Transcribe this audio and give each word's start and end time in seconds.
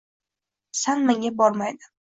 san-manga 0.81 1.33
bormaydi. 1.43 1.95